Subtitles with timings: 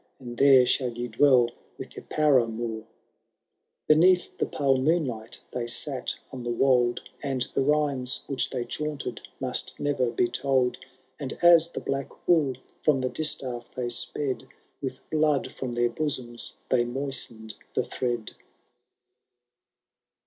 [0.19, 2.85] And there shall ye dweU with your panunoui/*
[3.87, 7.03] Beneath the pale moonlight they sate on the wold.
[7.21, 10.79] And the rhymes which they chaunted must never be told;
[11.19, 14.47] And as the black wool from the distaff they sped.
[14.81, 18.31] With blood from their bosoms they moistened the thread.